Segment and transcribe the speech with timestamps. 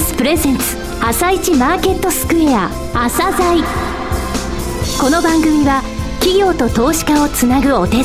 [0.00, 3.62] スプレゼンツ朝一マーケットスクエア朝鮮
[4.98, 5.82] この番組は
[6.20, 8.02] 企業と投資家をつなぐお手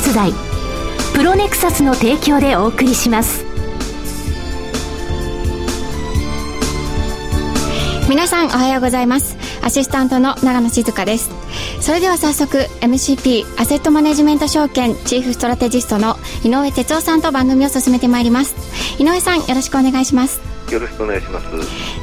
[1.14, 3.44] プロネクサスの提供でお送りします。
[8.08, 9.36] 皆さんおはようございます。
[9.62, 11.30] アシスタントの長野静香です。
[11.80, 18.54] それでは早速 MCP アセットマネジメント証券チーフストラテジストの井上哲夫さんと番組を進めてまいります。
[18.98, 20.55] 井上さんよろしくお願いします。
[20.74, 21.46] よろしくお願いします。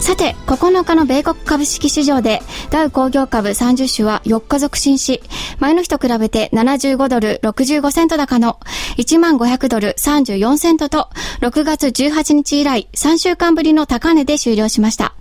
[0.01, 5.21] さて9日の米国株式市場でダウ工業株30種は4日続伸し
[5.59, 8.59] 前の日と比べて75ドル65セント高の
[8.97, 11.09] 1万500ドル34セントと
[11.41, 15.13] 6月18日以来3週間ぶりの高値で終了しました。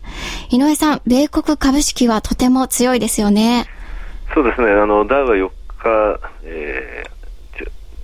[0.51, 3.67] 井上さん米国株式はとても強いですよね。
[4.35, 4.71] そうですね。
[4.71, 7.22] あのダウは4日、えー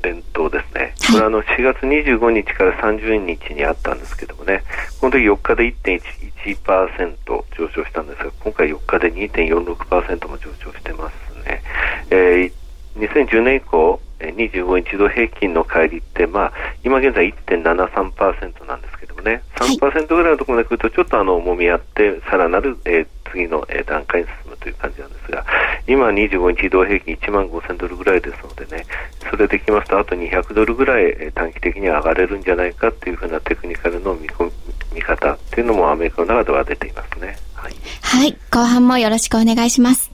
[0.02, 4.62] 連投ですね、これはあの4月25日から30日にあったんですけどもね、
[5.01, 11.63] この時4日で1.11%上昇したんですが、今回4日で2.46%も上昇してますね。
[12.10, 12.52] えー、
[12.96, 16.52] 2010年以降、25日度平均の乖離って、まあ、
[16.85, 25.45] 今現在1.73%なんですけどもね、3%ぐらいのところまで来ると、ちょっとあの、揉み合って、さらなる、えー、次の、えー、段階に進むという感じなんですが、
[25.87, 28.84] 今25日移動平均1万5000ドルぐらいですのでね、
[29.30, 34.50] それできますと、あと200ドルぐらい、えー、短期的に上がれるんじゃないかっていうふうなテクニカルの見込
[34.95, 37.37] 見方っていうのもアメリカの中では出ていますね。
[37.54, 37.74] はい。
[38.02, 40.10] はい、後半もよろしくお願いします。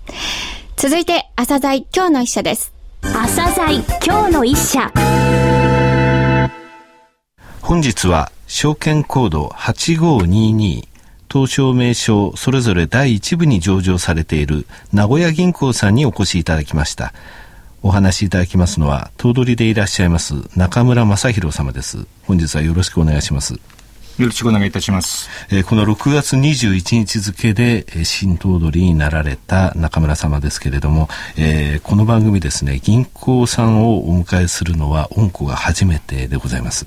[0.77, 2.73] 続いて、朝鮮今日の一社です。
[3.03, 4.93] 朝鮮今日の一社。
[7.61, 10.94] 本日は証券コード8522
[11.35, 17.13] 東証名称それぞれ第1部に上場されている名古屋銀行さんにお越しいただきました。
[17.83, 22.07] お話しいただきますのは頭取でいらっしゃいます中村正弘様です。
[22.23, 23.59] 本日はよろしくお願いします。
[24.17, 25.29] よろしくお願いいたします。
[25.51, 36.87] えー、この6月21日付で、えー、新頭取になられた中村様ですけれども、えー、この番組ですね、銀行さんをお迎えするのは恩子が初めてでございます。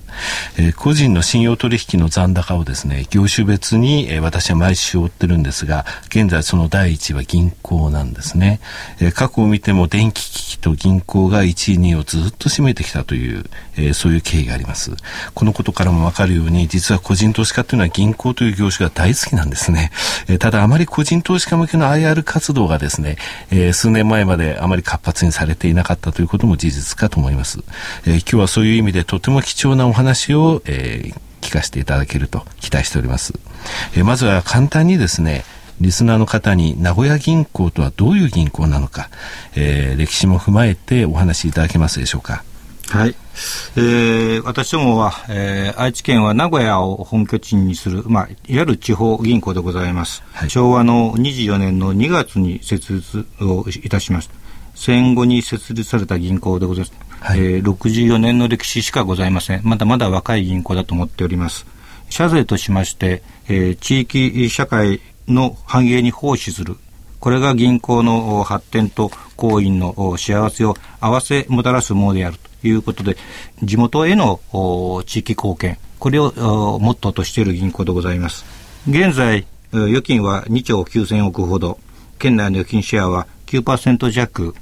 [0.58, 8.62] えー、個人の信用取引の残高をですね、業種別に、えー、私は毎週追ってるんですが、現在その第一は銀行なんですね。
[9.02, 13.44] えー、過去を見ても電気機器と銀行が1位、2位をずっと占めてきたという、
[13.76, 14.92] えー、そういう経緯があります。
[15.34, 19.92] このことからもわかるように、実は個人投資家というのは銀行という業種が大好きなんですね。
[20.30, 23.18] えー、ただあまり個人投資家向けの IR 活動がですね、
[23.52, 27.60] えー、数年前まであまり活発にされていなかったということも事実かと思います。
[28.06, 33.34] えー、今日はそういう意味でとても貴重なお話を、えー、聞かせていただけると期待しております。
[33.96, 35.44] えー、まずは簡単にですね、
[35.82, 39.10] リスナーの方に名古屋銀行とはどういう銀行なのか、
[39.56, 42.44] えー、歴史も踏まえてお話しいただけますでしょうか。
[42.90, 43.16] はい。
[43.76, 50.24] えー、私どもは、えー、愛知県は名古屋を本拠地にする、まあ、いわゆる地方銀行でございます。
[50.32, 54.34] はい、昭和の24年の2月に設立をいたしました。
[54.76, 57.08] 戦後に設立された銀行でございます。
[57.20, 59.62] はい、えー、64年の歴史しかございません。
[59.64, 61.66] まだまだ若い銀行だと思っております。
[62.10, 66.78] 社税としまして、えー、地域社会の繁栄に奉仕する。
[67.20, 73.18] これが銀行の発展と行員の幸せを合わせもたらすものであるということで、
[73.64, 74.40] 地元への
[75.06, 76.32] 地域貢献、これを
[76.80, 78.46] モットーとしている銀行でございます。
[78.90, 81.80] 現在、預金は2兆9000億ほど、
[82.20, 84.56] 県内の預金シェアは9%弱、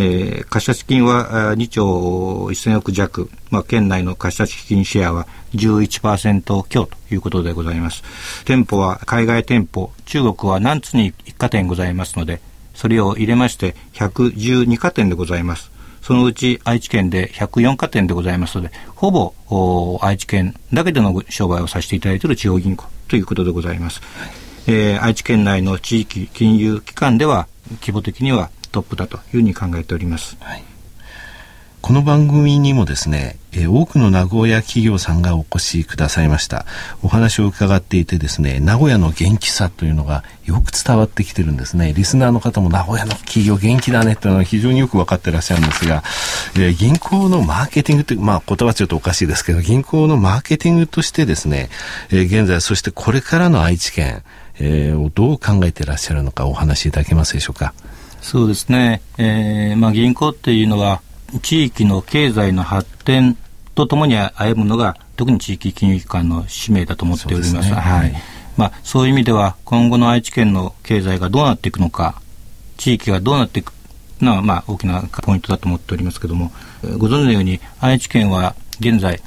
[0.00, 1.84] えー、貸出金は2兆
[2.46, 8.04] 1000億弱、まあ、県内の貸出金シェアは11%強ということでございます。
[8.44, 12.40] 店舗は海外店舗、中国は南津に1家店ございますので、
[12.74, 15.72] それを入れまして112家店でございます。
[16.00, 24.00] そのうち愛知県で104家店でございますので、ほぼ愛知県だけでの商売をさせていただいている地方銀行ということでございます。
[24.68, 27.48] えー、愛知県内の地域金融機関では
[27.80, 30.36] 規模的にはトップだというふうに考えております。
[30.40, 30.62] はい
[31.80, 36.66] この番組にもですね、え、多くの名古屋企業さんがお越しくださいました。
[37.02, 41.94] お話を伺っていてですね、名古屋の元気さというのがよく伝わってきてるんですね。
[41.94, 46.02] リスナーの方も名古屋の企業元気だねというのは非常によく分かってらっしゃるんですが、
[46.58, 51.70] え、銀行のマーケティングって、まあ言葉ちょっとおかしいですけど、銀行のマーケティングとしてですね、
[52.10, 54.24] え、現在そしてこれからの愛知県、
[54.58, 57.72] え、をどう考えていらっしゃるのかお話しいただけますでしょうか。
[58.20, 59.02] そうですね。
[59.18, 61.00] えー、まあ銀行っていうのは、
[61.42, 63.36] 地域の経済の発展
[63.74, 67.50] とともに歩むのが、特に地域金融機関の使命だと思っております。
[67.50, 68.14] すね、はい。
[68.56, 72.20] まあ、そういう意味では、今後の愛知県の経済がどうなっていくのか、
[72.76, 73.72] 地域がどうなっていく
[74.20, 76.50] のは、まあ、大きなポイントだと思っておりますけれども、
[76.98, 79.20] ご存知のように、愛知県は現在、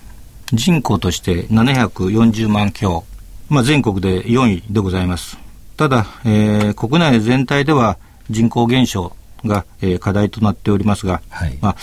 [0.53, 3.05] 人口として740万強、
[3.47, 5.37] まあ、全国で4位でございます。
[5.77, 7.97] ただ、えー、国内全体では
[8.31, 11.75] 人口減少が、えー、課題となっておりますが、はい、まあ、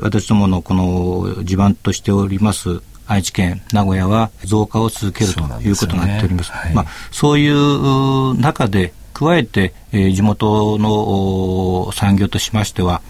[0.00, 6.46] 私どものこの地盤としております愛知県、名古屋は増加を続けるということになっております。
[6.46, 13.02] そう、ねはい、まあ、そういう中で、加えて、えー、地元の産業としましては、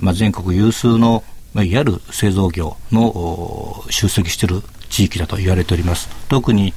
[0.00, 1.22] まあ、全国有数の、
[1.52, 6.08] まあ、いわゆる製造業の集積している地域だと言われております。
[6.28, 6.74] 特に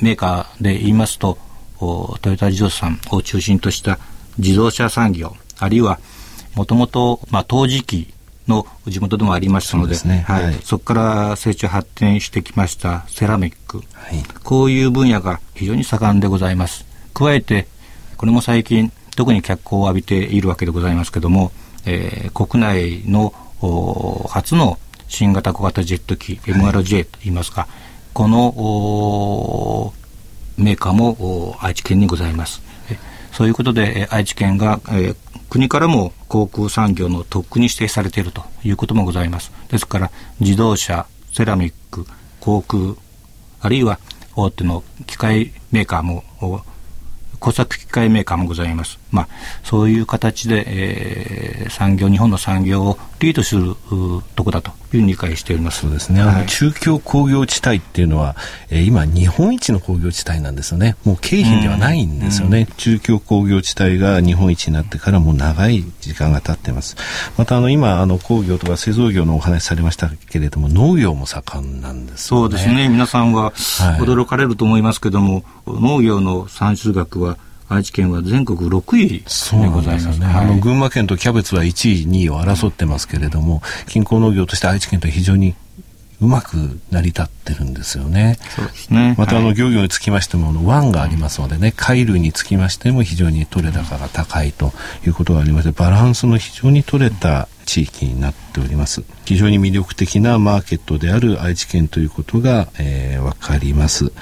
[0.00, 1.38] メーカーで言いますと、
[1.78, 3.98] トヨタ自動車さんを中心とした
[4.38, 5.98] 自動車産業、あるいは
[6.54, 8.14] もともと、まあ、陶磁器
[8.48, 16.86] の地元でもありましたので、そ、ね、はい、はい、そこから成長発展してきましたセラミック、はい、こういう分野が非常に盛んでございます。
[17.12, 17.66] 加えて、
[18.16, 21.52] これも最近、特に脚光を浴びているわけでございますけども、
[21.86, 23.32] えー、国内の
[24.28, 24.78] 初の
[25.08, 27.66] 新型小型ジェット機、MRJ といいますか、
[28.12, 29.92] この
[30.56, 32.62] メーカーも愛知県にございます。
[33.36, 35.16] そういうことで、愛知県が、えー、
[35.50, 39.52] 国からも航空産業の特区に指定されているということもございます。
[39.68, 40.10] ですから、
[40.40, 41.04] 自動車、
[41.34, 42.06] セラミック、
[42.40, 42.94] 航空、
[43.60, 43.98] あるいは
[44.36, 46.24] 大手の機械メーカーも
[47.38, 48.98] 工作機械メーカーもございます。
[49.10, 49.28] まあ、
[49.62, 53.74] そういう形で、えー、産業、日本の産業をリードする
[54.34, 55.82] とこだというふうに理解しております。
[55.82, 56.20] そうですね。
[56.20, 58.36] あの、中京工業地帯っていうのは、
[58.68, 60.96] えー、今、日本一の工業地帯なんですよね。
[61.04, 62.66] もう京浜ではないんですよね。
[62.68, 66.96] うん、中京工業地帯が日本一になってからもう長い時間が経ってます。
[67.36, 72.88] また、あの、今、あの、工業とか製造業のお話されましたけれども、農業も盛んなんです、ね、そうですね。
[72.88, 73.52] 皆さんは
[73.98, 77.38] 驚かれると思いますけども、はい、農業の産出額は
[77.68, 80.18] 愛知県は全国6位でございます。
[80.18, 85.54] ね、はい、あの群馬県とキャベツは1位、2位を争ってますけれども、近郊農業として愛知県と非常に
[86.20, 88.38] うまく成り立ってるんですよね。
[88.54, 89.14] そうですね。
[89.18, 94.72] また、あの、漁業につきましても、の、湾がありますのでね、貝類につきましても非常に取れ高が高いと
[95.06, 99.02] いうことがありまして、バランスの非常に取れた地域になっております。
[99.26, 104.12] 非常に魅力的なマーケットである愛知県ということが、えー、わかります。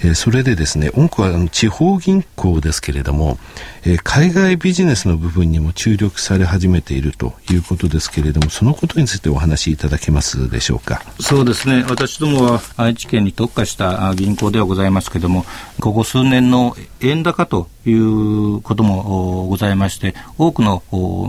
[0.00, 3.38] えー、それでですね、多くはあの地方銀行ですけれども、
[3.84, 11.02] えー、海外ビジネスの部分にも注力され始めているということですけれども、そのことについてお話しいただけますでしょうか？
[11.20, 11.84] そうですね。
[11.88, 15.44] 私どもは愛知県に特化した銀行ではございますけれども、
[15.80, 20.82] ここ数年の円高ということもございまして、多くの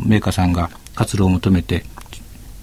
[0.05, 1.85] メーカーさんが活動を求めて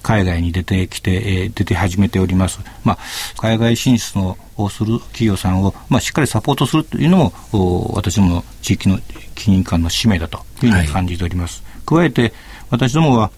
[0.03, 2.61] 海外に出てきて、えー、出て始めております。
[2.83, 2.99] まあ、
[3.39, 8.99] 海外進出のをする企業さんを、まあ、しっかりサポートするというのも、私どもの地域の
[9.35, 11.63] 金融機関の使命だというふうに感じております。
[11.87, 12.35] はい、加えて、
[12.71, 13.31] 私どもは、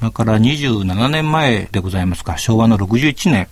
[0.00, 3.48] 今から27年前でございますか、昭和の61年、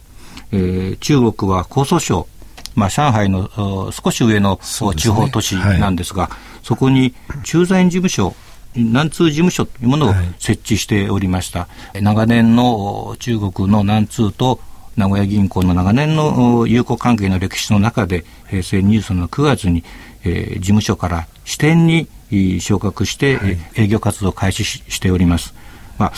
[0.53, 2.27] えー、中国は江蘇省、
[2.75, 4.59] まあ、上海の少し上の
[4.97, 8.35] 地方都市なんですが、そ、ねはい、そこに駐在員事務所
[8.76, 11.61] 南通事務所というものを設置しておりました。
[11.61, 14.61] はい、長年の中国の南通と
[14.96, 19.84] 名古屋銀行の長年の友好関係の歴史の中で、平成23年の9月に、
[20.25, 22.08] えー、事務所から支店に
[22.61, 25.55] 昇格して、はい、営業活動を開始しております。
[25.99, 26.12] まあ、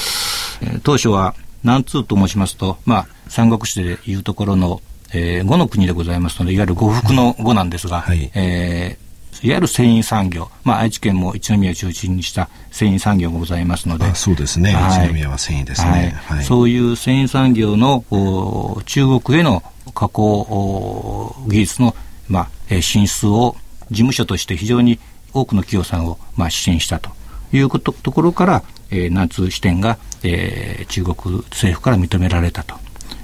[0.82, 1.34] 当初は
[1.64, 4.80] 南通と申しますと、まあ、三国志でいうところの、
[5.12, 9.07] えー、五の国でございますので、いわゆる呉服の語なんですが、はい、えー
[9.42, 18.04] いわゆる繊維産業、まあ、愛知県も一宮を中心にした繊維産業がございますので、そうですね、はい、一宮は繊維ですね、はい、そういう繊維産業の
[18.86, 19.62] 中国への
[19.94, 21.94] 加工技術の、
[22.28, 23.56] まあ、進出を
[23.90, 24.98] 事務所として非常に
[25.32, 27.10] 多くの企業さんを、まあ、支援したと。
[27.50, 32.74] いうことところから、えー、南通支店が、えー、中国政府から認められたと。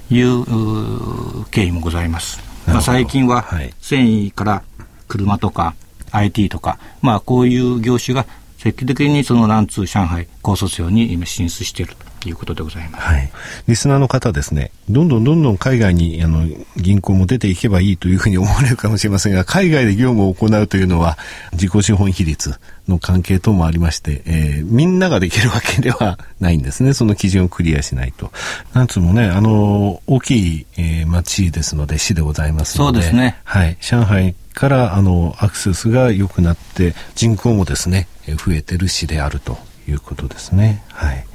[0.09, 2.39] いう経緯もございます。
[2.67, 3.45] まあ、最近は
[3.79, 4.63] 繊維から
[5.07, 5.75] 車とか
[6.11, 8.25] IT とか、まあ、こういう業種が
[8.57, 12.04] 積極的にその南通上海高卒業に今進出していると。
[12.29, 13.03] いうことでございます。
[13.03, 13.31] はい。
[13.67, 21.17] リスナーの方ですね、どんどんどんどん海外にあの銀行も出ていけばいいというふうに思われるかもしれませんが、海外で業務を行うというのは
[21.53, 26.93] 自己資本比率の関係等もありまして、えー、みんなができるわけではないんですね。
[26.93, 28.31] その基準をクリアしないと。
[28.73, 32.99] なんつうもね、あの、大きい、えー、町ですので、市でございますので。
[32.99, 33.39] そうですね。
[33.43, 33.77] はい。
[33.81, 40.83] 上海からあのアクセスが良くなって人口もですね増えてる市であるということですね。
[40.89, 41.25] はい。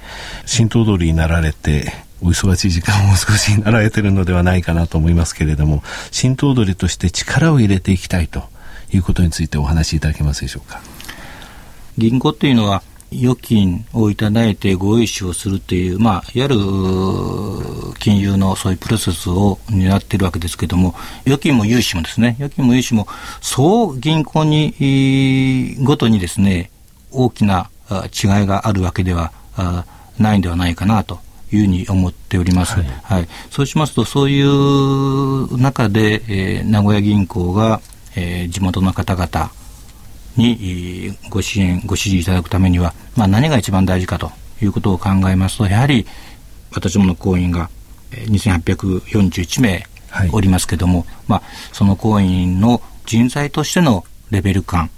[0.46, 1.92] 新頭取になられて
[2.22, 8.44] お忙しい時間を少しになられてるのではないかなと思いますけれども新頭取として力を入れていきたいと
[8.92, 10.82] いうことについてお話しいただけますでしょうか？
[11.96, 16.56] 銀行っていうのは預金をいただいてご融資をするっていう、まあ、いわゆる
[17.98, 20.94] 金融のそういうプロセスを担っているわけですけれども、
[21.26, 23.08] 預金も融資もですね、預金も融資も、
[23.40, 26.70] そう銀行に、ごとにですね、
[27.10, 29.32] 大きな違いがあるわけでは
[30.18, 31.18] ないんではないかなと
[31.52, 32.74] いうふうに思っております。
[32.74, 37.80] はい、はい、そうしますと、そういう中で、えー、名古屋銀行が、
[38.16, 39.50] えー、地元の方々
[40.36, 44.30] にご支援、ご支持いただくためには、まあ、何が一番大事かと
[44.62, 46.06] いうことを考えますと、やはり
[46.72, 47.68] 私どもの行員が
[48.12, 49.86] 2841名
[50.32, 51.42] おりますけども、はい、まあ、
[51.72, 54.90] その行員の人材としてのレベル感、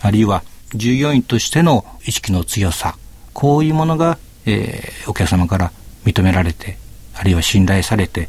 [0.00, 0.42] あるいは
[0.74, 2.96] 従業員としての意識の強さ、
[3.32, 5.72] こういうものが、えー、お客様から
[6.04, 6.78] 認められて、
[7.14, 8.28] あるいは信頼されて、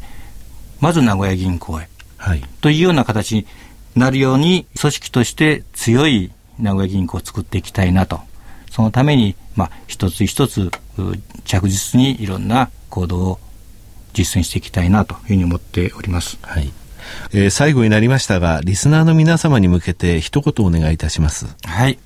[0.80, 3.46] まず名古屋銀行へ、はい、というような形に
[3.94, 8.20] なるように、組織として強い名古屋銀行を作っていきたいなと。
[8.70, 10.70] そのために、まあ、一つ一つ
[11.44, 13.40] 着実にいろんな行動を
[14.12, 16.38] 実践していきたいなというふうに思っております。
[16.42, 16.72] はい。
[17.32, 21.46] えー、最後になりましたが、リスナーの皆様に向けて一言お願いいたします。
[21.64, 21.98] はい。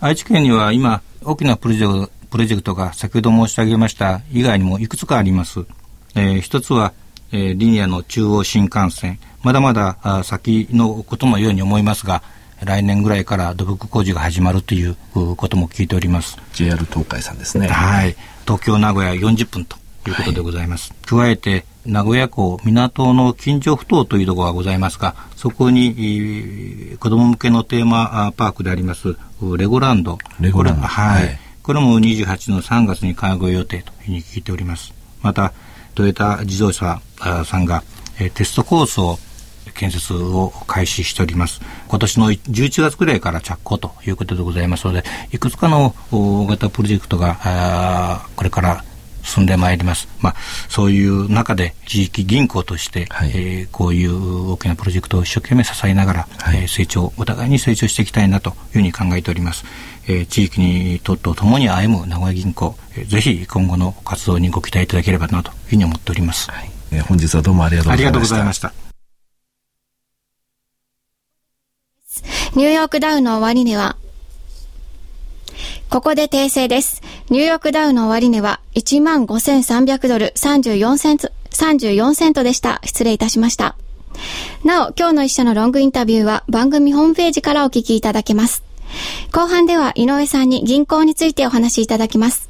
[0.00, 5.64] 愛知県には今、大きなプロジェクト、プロジェクトが先ほど申し上げました以外にもいくつかあります。
[6.14, 6.92] えー、一つは、
[7.32, 9.18] えー、リニアの中央新幹線。
[9.42, 12.22] まだまだあ先のことのように思いますが、
[12.62, 16.38] 来年ぐらいから土木工事が始まるということも聞いております。
[16.52, 17.68] JR 東海さんですね。
[17.68, 18.16] はい。
[18.44, 19.76] 東京、名古屋40分と
[20.06, 20.90] いうことでございます。
[20.90, 29.16] はい、加えて、名古屋港港の近所埠頭というところがございますが、そこに子供向けのテーマパークであります
[29.56, 30.18] レゴランド。
[30.40, 30.86] レゴランド。
[30.86, 31.26] はい。
[31.26, 34.92] はい、これも28の3月に開業予定というふうに聞いております。
[35.22, 35.52] また、
[35.94, 37.00] トヨタ自動車
[37.44, 37.82] さんが
[38.34, 39.18] テストコースを
[39.74, 41.60] 建設を開始しております。
[41.88, 48.84] 今年の11月くらいから着工ということでございますので、いくつかの大型プロジェクトが、これから
[49.26, 50.08] 進んでまいります。
[50.20, 50.36] まあ、
[50.68, 59.64] そういう中で地域銀行として、はい、えー、こういう大きなプロジェクトを一生懸命支えながら、はい、えー、成長、お互いに成長していきたいなというふうに考えております。
[60.08, 66.50] えー、地域にとってともに歩む名古屋銀行、えー、ぜひ今後の活動にご期待いただければなというふうに思っております。
[66.50, 68.12] はい、えー、本日はどうもありがとうございました。
[68.12, 68.86] ありがとうございました。
[72.54, 73.96] ニューヨークダウの終値は、
[75.90, 77.02] ここで訂正です。
[77.30, 82.80] ニューヨークダウの終値は15,300ドル34セント、34セントでした。
[82.84, 83.76] 失礼いたしました。
[84.64, 88.62] なお、今日の一社のロングインタビューは番組ホームページからお聞きいただけます。
[89.32, 92.48] 後半では井上さんに銀行についてお話しいただきます。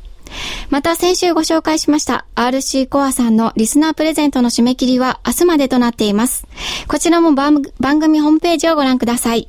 [0.70, 6.46] また先週ご紹介しました RC コアさんのリスナープレゼントの締め切りは明日までとなっています。
[6.88, 9.48] こちらも番組ホームページをご覧ください。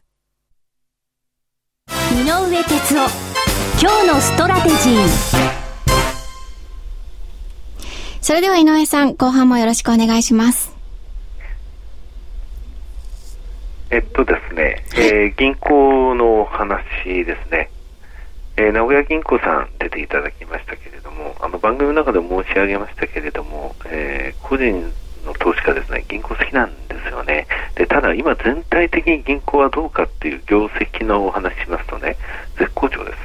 [2.11, 3.09] 井上哲夫
[3.79, 5.07] 今日のストラテジー。
[8.19, 10.75] それでは井上さん後半もよろしくお願いします。
[13.91, 17.69] えっとですね、えー、銀行の話ですね、
[18.57, 24.91] えー、名古屋銀行さん出ていただきましたけれどもあの番組の中で申し上げましたけれども、えー、個人
[25.25, 26.71] の投資家ですね、銀行好きなん
[27.03, 27.47] ですよね。
[27.75, 32.17] で、ただ今全体的に銀行はどうかっていう業績のお話しますとね、
[32.57, 33.17] 絶好調です。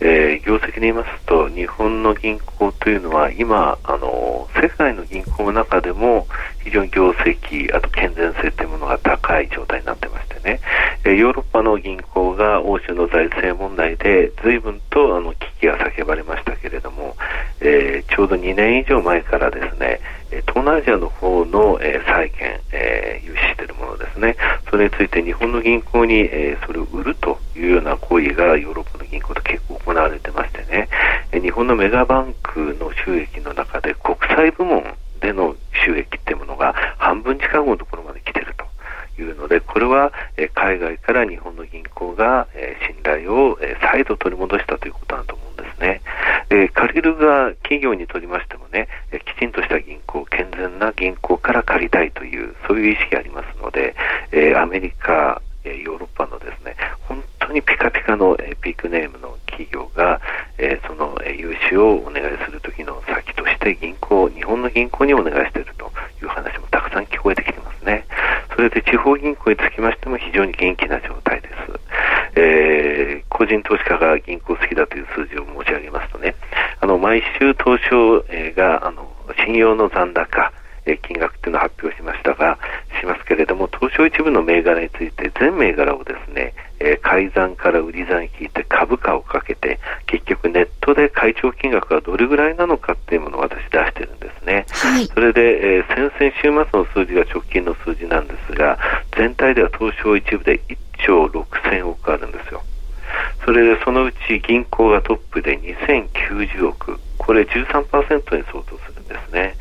[0.00, 6.26] えー、業績で言いますと、日本の銀行というのは今、あの、世界の銀行の中でも
[6.62, 10.60] 非常に業績、あと健全性というものが高い状態になってますね、
[11.04, 17.16] え、ヨーロッパの銀行が欧州の財政問題で随分とあの危機が叫ばれましたけれども、
[17.60, 20.00] えー、ちょうど2年以上前からですね、
[20.30, 24.36] 東南アジアの方の、えー、債券、えー、融資しているものですね、
[24.70, 30.88] それについて日本の銀行に、えー、それを売るというような行為がヨーロッパの銀行で結構行われてましてね、
[31.32, 34.84] えー、日本のメガバンクの収益の中で国際部門
[35.20, 40.12] での収益っていうものが半分近くのところまで来ているというので、これは、
[40.56, 46.00] 海外から日本の銀行が、え、信頼を、え、再度取り戻したということだと思うんですね。
[46.48, 53.94] え借りる側、企業にとりましてもね、えきちんとした銀行、健全な銀行から借りたいという、そういう意識がありますので、
[54.32, 60.20] えアメリカ、えヨーロッパのですね、本当にピカピカの、えビッグネームの企業が、
[60.56, 68.06] え、その、え融資をお願いするときの先として銀行、日本の銀行にお願いしているという話もたくさん聞こえてきてますね。
[68.56, 71.54] それで地方銀行につきましても非常に元気な状態です。
[72.36, 76.34] えー、個人投資家が銀行好きだという数字を申し上げますとね、
[76.80, 78.24] あの、毎週東証
[78.56, 79.12] が、あの、
[79.44, 80.52] 信用の残高、
[80.86, 82.58] え金額っていうのを発表しましたが、
[82.98, 94.15] しますけれども、東証一部の銘柄について、全銘柄をですね、え、改ざんから売り算引いて株価をかけて、結局ネットで会長金額がどれぐらいなのかっていうものを私出してる。
[94.86, 98.78] はい、それで、えー、先々週末の数字が直近の数字なんですが、
[99.16, 102.62] 全体では東証一部で1兆6000億あるんですよ。
[103.44, 109.54] それでそのうち銀行がトップで2090億、これ13%に相当するんですね。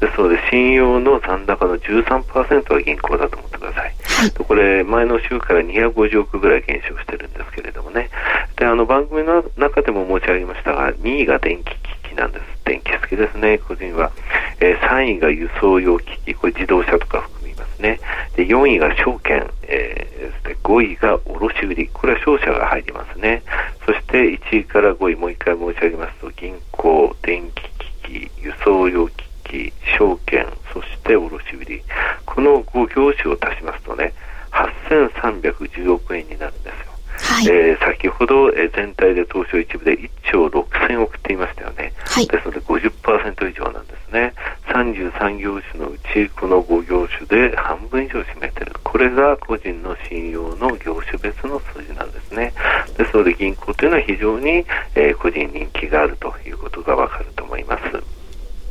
[0.00, 3.94] ですので、信用の残高の13%は銀行だと思ってください。
[4.04, 8.10] はい、これ、前の週から250億ぐらい減少してるんですけれどもね。
[8.56, 11.89] で、あの番組の中でも申し上げましたが、2位が電気機器
[12.20, 12.44] なんです。
[12.66, 14.12] 電気好きですね、個人は。
[14.60, 17.98] えー、3位が輸送用機器、これ自動車とか含みますね。
[18.36, 23.42] で、4位が証券、えー、5位が卸売これは商社が入りますね。
[23.86, 27.62] そして1位から5位、もう一回申し上げますと、銀行、電気
[28.04, 31.82] 機器、輸送用機器、証券、そして卸売
[32.26, 34.12] この5業種を足しますとね、
[34.52, 36.90] 8310億円になるんですよ。
[37.22, 41.92] はい、えー、先ほど、えー、全体で東証一部で1兆6000億って言いましたよね。
[42.04, 44.32] はい、ですので50%以上なんですね。
[44.66, 48.72] 33業種のうちこの5業種で半分以上占めてる。
[48.82, 52.52] これが個人の信用の業種別の数字なんですね。
[52.96, 54.64] ですので銀行というのは非常に、
[54.94, 57.82] えー、個人人気があるということがわかると思います。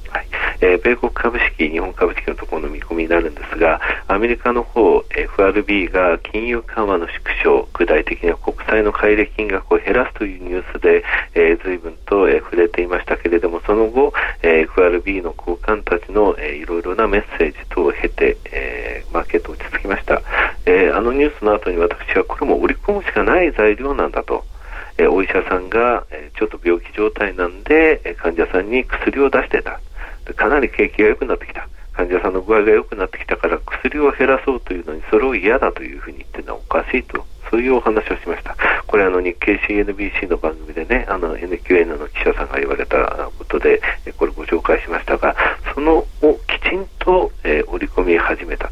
[0.10, 0.28] はい
[0.62, 11.04] えー、米国株式、日本株式のところの見込みになるんですが、アメリカの方、FRB が金融緩和の縮小、具体的には国債の買い入れ金額を減らすというニュースで、
[11.36, 20.22] えー、随分と、えー、触れていましたけれども、その後、えー、FRB の高官たちの、えー、いろいろなメッセージ等を経て、えー、マーケット落ち着きました。
[20.70, 24.46] えー、あのニュースの後に私はこれも織り込むしかない材料なんだと。
[25.00, 29.80] えお医者さんが、えちょっと病気状態なんで、え患者さんに薬を出してた。
[30.36, 31.68] かなり景気が良くなってきた。
[31.94, 38.56] 患者さんの具合が良くなってきたから薬を減らそうというのにそれを嫌だというふうに言ってるのはおかしいとそういうお話をしました。
[38.86, 43.82] これあの日経 CNBC の番組でね、あの NQN の記者さんが言われたことで、
[44.18, 45.36] これご紹介しましたが、
[45.74, 46.08] そのを
[46.48, 48.69] きちんと、えー、織り込み始めた。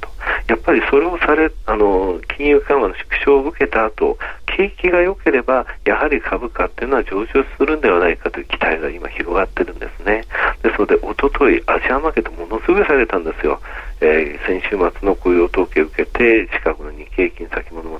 [0.68, 10.26] ぱりそれをされ、あの、金融緩和の縮小を受けた後、景気が良ければ、やはり株価っていうのは上昇するんではないかという期待が今広がってるんですね。
[10.64, 13.62] ですので、おととい、アジアマーケットものすごい下げたんですよ。
[14.02, 18.00] えー、先週末の雇用統計を受けて、近くの日経平均先物も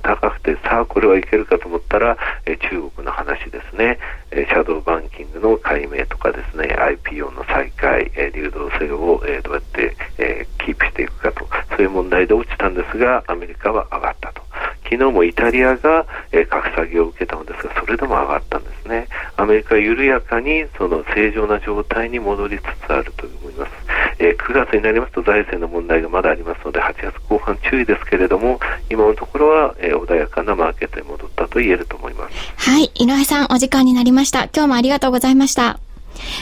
[0.80, 3.98] あこれはいけるかと思ったら、えー、中国の話ですね、
[4.30, 14.42] えー、シャドーバンキングの解明とかですね、IPO の再開、えー、流動性を、えー、どうやって、えー、キープしていくかと、そういう問題で落ちたんですが、アメリカは上がったと。
[14.84, 19.06] 昨日もイタリアが、えー、格下げを受けたのですが、それでも上がったんですね。
[19.36, 23.77] アメリカは緩やかにその正常な状態に戻りつつあると思います。
[24.18, 28.58] えー、9月になりますと財政の問題がまだありますので、8月後半注意ですけれども、
[28.90, 32.70] 今のところは、えー、穏やかなマーケットに戻ったと言えると思います。
[32.70, 34.44] はい、井上さん、お時間になりました。
[34.44, 35.78] 今日もありがとうございました。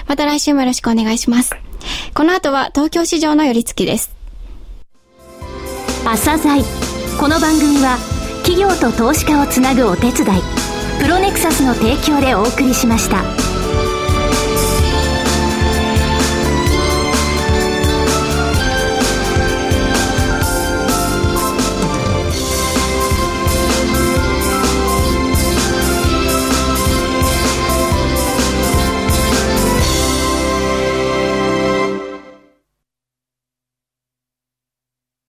[0.06, 1.54] また来週もよろしくお願いします。
[2.14, 4.14] この後は東京市場の寄り付きです。
[6.04, 6.62] 朝鮮
[7.18, 7.98] この番組は
[8.44, 10.12] 企業と投資家をつなぐお手伝い
[11.00, 13.45] プロネクサスの提供でお送りしました。